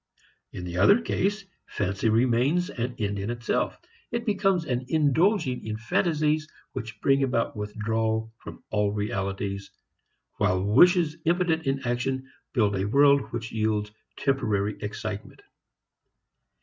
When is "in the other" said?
0.51-0.99